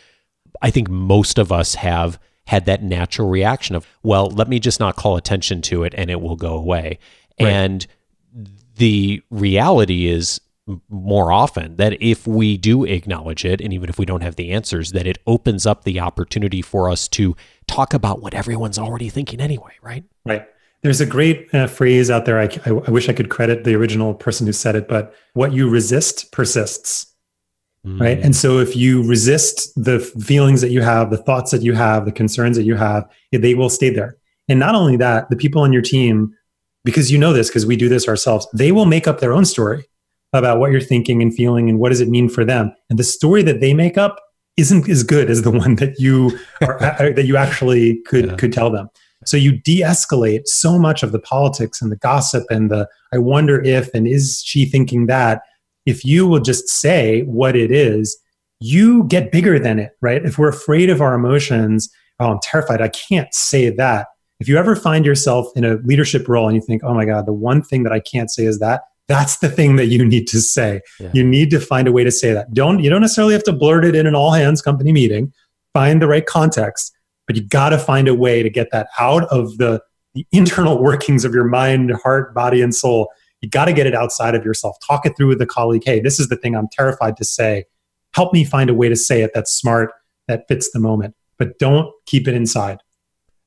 [0.62, 4.80] I think most of us have had that natural reaction of, well, let me just
[4.80, 6.98] not call attention to it and it will go away.
[7.38, 7.50] Right.
[7.50, 7.86] And
[8.76, 10.40] the reality is
[10.88, 14.50] more often that if we do acknowledge it and even if we don't have the
[14.50, 19.08] answers that it opens up the opportunity for us to talk about what everyone's already
[19.08, 20.46] thinking anyway right right
[20.82, 23.74] there's a great uh, phrase out there I, I, I, wish i could credit the
[23.74, 27.14] original person who said it but what you resist persists
[27.86, 28.00] mm.
[28.00, 31.72] right and so if you resist the feelings that you have the thoughts that you
[31.72, 34.16] have the concerns that you have they will stay there.
[34.50, 36.34] And not only that the people on your team
[36.84, 39.44] because you know this because we do this ourselves they will make up their own
[39.44, 39.84] story
[40.32, 42.74] about what you're thinking and feeling and what does it mean for them.
[42.90, 44.20] And the story that they make up
[44.56, 48.36] isn't as good as the one that you are that you actually could yeah.
[48.36, 48.88] could tell them.
[49.24, 53.62] So you de-escalate so much of the politics and the gossip and the i wonder
[53.62, 55.42] if and is she thinking that
[55.88, 58.18] if you will just say what it is
[58.60, 61.88] you get bigger than it right if we're afraid of our emotions
[62.20, 64.06] oh i'm terrified i can't say that
[64.40, 67.26] if you ever find yourself in a leadership role and you think, oh my God,
[67.26, 70.28] the one thing that I can't say is that, that's the thing that you need
[70.28, 70.80] to say.
[71.00, 71.10] Yeah.
[71.12, 72.52] You need to find a way to say that.
[72.52, 75.32] Don't you don't necessarily have to blurt it in an all hands company meeting.
[75.72, 76.92] Find the right context,
[77.26, 79.80] but you got to find a way to get that out of the
[80.14, 83.10] the internal workings of your mind, heart, body, and soul.
[83.40, 84.76] You got to get it outside of yourself.
[84.86, 85.82] Talk it through with a colleague.
[85.84, 87.64] Hey, this is the thing I'm terrified to say.
[88.14, 89.92] Help me find a way to say it that's smart,
[90.26, 92.78] that fits the moment, but don't keep it inside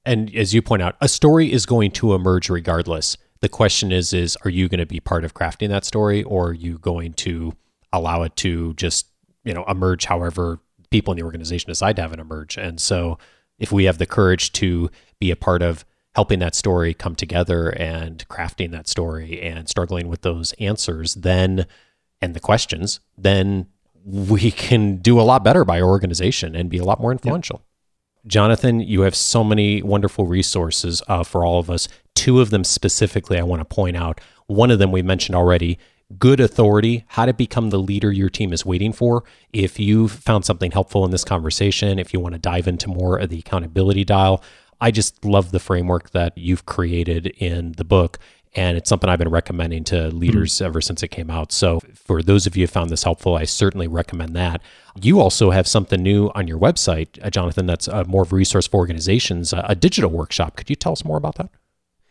[0.06, 3.18] and as you point out, a story is going to emerge regardless.
[3.42, 6.50] The question is, is are you going to be part of crafting that story, or
[6.50, 7.54] are you going to
[7.94, 9.08] allow it to just
[9.44, 12.58] you know emerge however people in the organization decide to have it emerge?
[12.58, 13.18] And so,
[13.60, 17.70] if we have the courage to be a part of helping that story come together
[17.70, 21.66] and crafting that story and struggling with those answers, then
[22.22, 23.68] and the questions, then
[24.06, 27.62] we can do a lot better by our organization and be a lot more influential.
[28.28, 31.88] Jonathan, you have so many wonderful resources uh, for all of us.
[32.14, 34.22] Two of them specifically, I want to point out.
[34.46, 35.80] One of them we mentioned already
[36.20, 39.24] good authority, how to become the leader your team is waiting for.
[39.54, 43.18] If you've found something helpful in this conversation, if you want to dive into more
[43.18, 44.44] of the accountability dial,
[44.82, 48.20] I just love the framework that you've created in the book
[48.54, 50.66] and it's something I've been recommending to leaders mm-hmm.
[50.66, 51.52] ever since it came out.
[51.52, 54.62] So, for those of you who found this helpful, I certainly recommend that.
[55.02, 58.36] You also have something new on your website, uh, Jonathan, that's uh, more of a
[58.36, 60.58] resource for organizations, uh, a digital workshop.
[60.58, 61.50] Could you tell us more about that?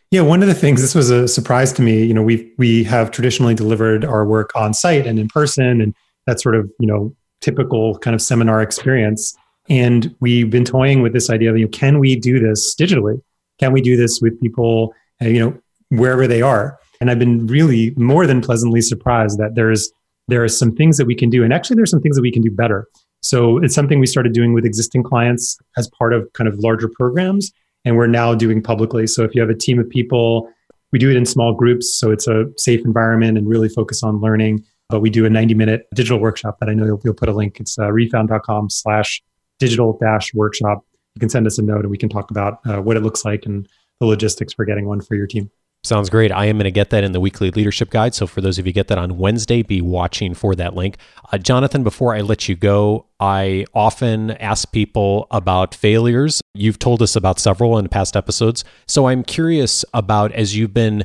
[0.09, 2.03] Yeah, one of the things this was a surprise to me.
[2.03, 5.93] You know, we we have traditionally delivered our work on site and in person, and
[6.25, 9.35] that sort of you know typical kind of seminar experience.
[9.69, 13.21] And we've been toying with this idea of you know, can we do this digitally?
[13.59, 14.93] Can we do this with people?
[15.21, 16.79] Uh, you know, wherever they are.
[16.99, 19.91] And I've been really more than pleasantly surprised that there's
[20.27, 22.31] there are some things that we can do, and actually there's some things that we
[22.31, 22.87] can do better.
[23.21, 26.87] So it's something we started doing with existing clients as part of kind of larger
[26.87, 27.51] programs,
[27.85, 29.07] and we're now doing publicly.
[29.07, 30.49] So if you have a team of people,
[30.91, 34.21] we do it in small groups, so it's a safe environment and really focus on
[34.21, 34.63] learning.
[34.89, 37.33] But we do a 90 minute digital workshop that I know you'll, you'll put a
[37.33, 37.59] link.
[37.59, 39.21] It's uh, refound.com slash
[39.61, 40.85] digital dash workshop.
[41.15, 43.25] You can send us a note and we can talk about uh, what it looks
[43.25, 43.67] like and
[43.99, 45.49] the logistics for getting one for your team.
[45.83, 46.31] Sounds great.
[46.31, 48.13] I am going to get that in the weekly leadership guide.
[48.13, 50.97] So, for those of you get that on Wednesday, be watching for that link.
[51.31, 56.39] Uh, Jonathan, before I let you go, I often ask people about failures.
[56.53, 58.63] You've told us about several in past episodes.
[58.87, 61.03] So, I'm curious about as you've been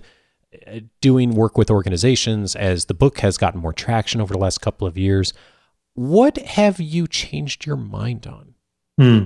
[0.66, 4.60] uh, doing work with organizations, as the book has gotten more traction over the last
[4.60, 5.32] couple of years,
[5.94, 8.45] what have you changed your mind on?
[8.98, 9.24] Hmm.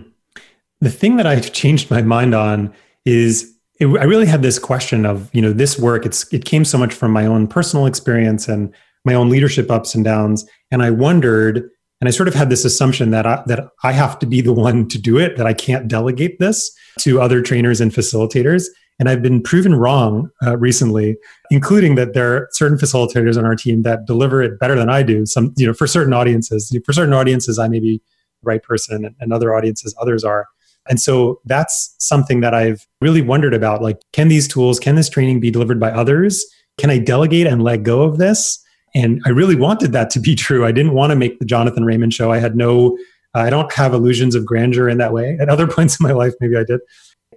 [0.80, 2.72] The thing that I've changed my mind on
[3.04, 6.64] is it, I really had this question of, you know, this work, it's, it came
[6.64, 8.72] so much from my own personal experience and
[9.04, 10.46] my own leadership ups and downs.
[10.70, 11.68] And I wondered,
[12.00, 14.52] and I sort of had this assumption that I, that I have to be the
[14.68, 18.66] one to do it, that I can't delegate this to other trainers and facilitators.
[18.98, 21.16] And I've been proven wrong uh, recently,
[21.50, 25.03] including that there are certain facilitators on our team that deliver it better than I
[25.03, 25.24] do.
[25.24, 29.14] Some, you know, for certain audiences, for certain audiences, I may be the right person,
[29.18, 30.47] and other audiences, others are.
[30.88, 33.82] And so that's something that I've really wondered about.
[33.82, 36.45] Like, can these tools, can this training be delivered by others?
[36.78, 38.62] Can I delegate and let go of this?
[38.95, 40.66] And I really wanted that to be true.
[40.66, 42.32] I didn't want to make the Jonathan Raymond show.
[42.32, 42.99] I had no,
[43.34, 45.36] I don't have illusions of grandeur in that way.
[45.41, 46.80] At other points in my life, maybe I did.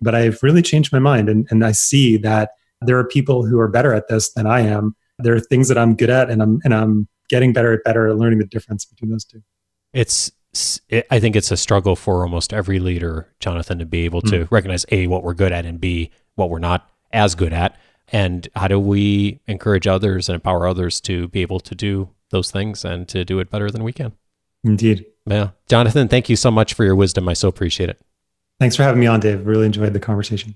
[0.01, 1.29] But I've really changed my mind.
[1.29, 2.51] And, and I see that
[2.81, 4.95] there are people who are better at this than I am.
[5.19, 8.07] There are things that I'm good at, and I'm, and I'm getting better at better
[8.07, 9.41] at learning the difference between those two.
[9.93, 10.31] It's
[11.09, 14.51] I think it's a struggle for almost every leader, Jonathan, to be able to mm.
[14.51, 17.75] recognize A, what we're good at, and B, what we're not as good at.
[18.09, 22.51] And how do we encourage others and empower others to be able to do those
[22.51, 24.13] things and to do it better than we can?
[24.63, 25.05] Indeed.
[25.25, 25.51] Yeah.
[25.67, 27.27] Jonathan, thank you so much for your wisdom.
[27.27, 27.99] I so appreciate it.
[28.59, 29.47] Thanks for having me on, Dave.
[29.47, 30.55] Really enjoyed the conversation.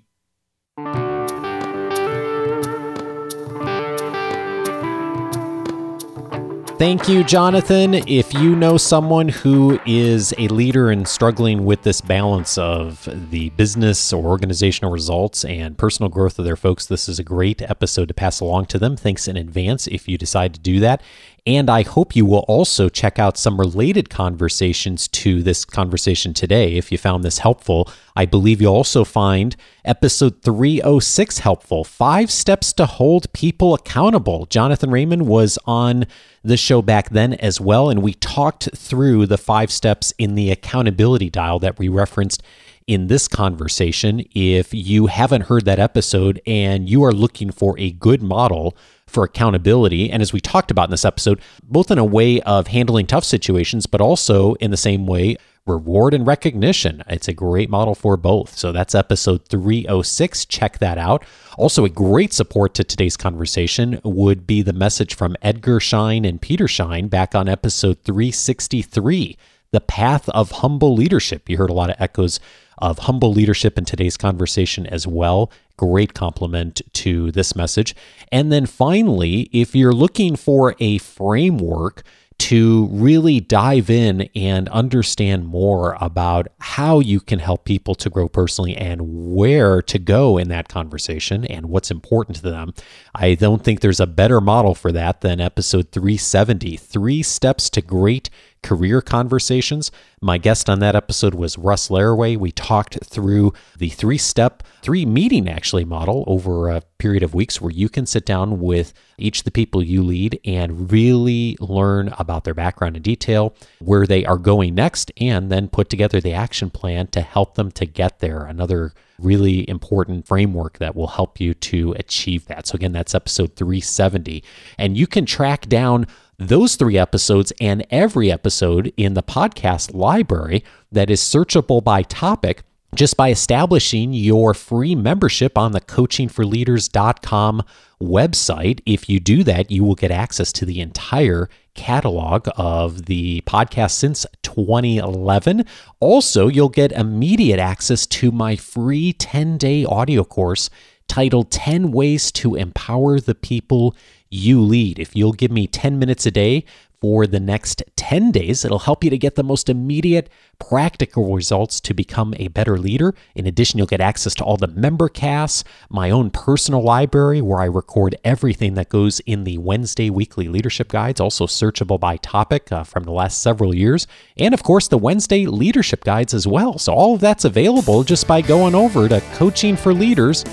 [6.77, 7.95] Thank you, Jonathan.
[7.95, 13.49] If you know someone who is a leader and struggling with this balance of the
[13.51, 18.09] business or organizational results and personal growth of their folks, this is a great episode
[18.09, 18.95] to pass along to them.
[18.95, 21.01] Thanks in advance if you decide to do that.
[21.47, 26.75] And I hope you will also check out some related conversations to this conversation today
[26.75, 27.89] if you found this helpful.
[28.17, 34.45] I believe you'll also find episode 306 helpful Five Steps to Hold People Accountable.
[34.47, 36.03] Jonathan Raymond was on
[36.43, 40.51] the show back then as well, and we talked through the five steps in the
[40.51, 42.43] accountability dial that we referenced
[42.87, 44.21] in this conversation.
[44.35, 48.75] If you haven't heard that episode and you are looking for a good model,
[49.07, 50.11] for accountability.
[50.11, 53.23] And as we talked about in this episode, both in a way of handling tough
[53.23, 57.03] situations, but also in the same way, reward and recognition.
[57.07, 58.57] It's a great model for both.
[58.57, 60.45] So that's episode 306.
[60.45, 61.25] Check that out.
[61.57, 66.41] Also, a great support to today's conversation would be the message from Edgar Schein and
[66.41, 69.37] Peter Schein back on episode 363
[69.71, 71.49] The Path of Humble Leadership.
[71.49, 72.39] You heard a lot of echoes
[72.77, 75.51] of humble leadership in today's conversation as well.
[75.77, 77.95] Great complement to this message.
[78.31, 82.03] And then finally, if you're looking for a framework
[82.39, 88.29] to really dive in and understand more about how you can help people to grow
[88.29, 89.01] personally and
[89.33, 92.73] where to go in that conversation and what's important to them.
[93.15, 97.81] I don't think there's a better model for that than episode 370 Three Steps to
[97.81, 98.29] Great
[98.63, 99.91] career conversations.
[100.21, 102.37] My guest on that episode was Russ Laraway.
[102.37, 107.61] We talked through the three step, three meeting actually model over a period of weeks
[107.61, 112.13] where you can sit down with each of the people you lead and really learn
[112.17, 116.33] about their background in detail, where they are going next, and then put together the
[116.33, 118.45] action plan to help them to get there.
[118.45, 122.67] Another really important framework that will help you to achieve that.
[122.67, 124.43] So, again, that's episode 370.
[124.77, 126.07] And you can track down
[126.39, 132.63] those three episodes and every episode in the podcast library that is searchable by topic
[132.95, 137.63] just by establishing your free membership on the coachingforleaders.com
[138.01, 138.79] website.
[138.85, 143.91] If you do that, you will get access to the entire catalog of the podcast
[143.91, 145.65] since 2011.
[145.99, 150.69] Also, you'll get immediate access to my free 10 day audio course
[151.07, 153.95] titled 10 Ways to Empower the People
[154.29, 154.99] You Lead.
[154.99, 156.65] If you'll give me 10 minutes a day
[156.99, 161.79] for the next 10 days, it'll help you to get the most immediate practical results
[161.81, 163.13] to become a better leader.
[163.35, 167.59] In addition, you'll get access to all the member casts, my own personal library where
[167.59, 172.71] I record everything that goes in the Wednesday weekly leadership guides, also searchable by topic
[172.71, 174.07] uh, from the last several years,
[174.37, 176.79] and of course the Wednesday leadership guides as well.
[176.79, 180.43] So all of that's available just by going over to Coaching for Leaders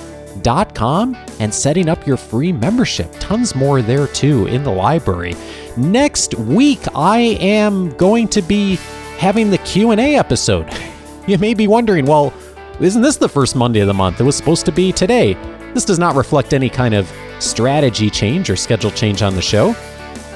[0.74, 3.12] com and setting up your free membership.
[3.20, 5.35] Tons more there too in the library.
[5.76, 8.76] Next week I am going to be
[9.18, 10.68] having the Q&A episode.
[11.26, 12.35] You may be wondering, well,
[12.80, 14.20] isn't this the first Monday of the month?
[14.20, 15.32] It was supposed to be today.
[15.72, 19.74] This does not reflect any kind of strategy change or schedule change on the show.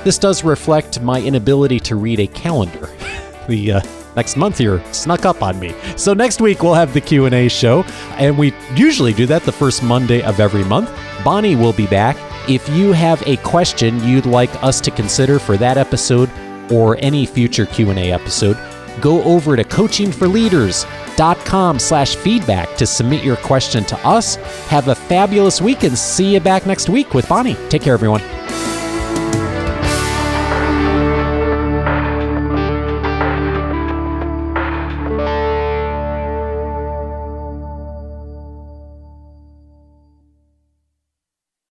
[0.03, 2.89] This does reflect my inability to read a calendar.
[3.49, 3.81] the uh,
[4.19, 5.75] next month here snuck up on me.
[5.97, 7.85] So next week we'll have the Q&A show
[8.19, 10.91] and we usually do that the first Monday of every month.
[11.25, 12.17] Bonnie will be back.
[12.49, 16.31] If you have a question you'd like us to consider for that episode
[16.71, 18.57] or any future Q&A episode,
[19.01, 24.37] go over to coachingforleaders.com slash feedback to submit your question to us.
[24.67, 27.57] Have a fabulous week and see you back next week with Bonnie.
[27.69, 28.23] Take care, everyone.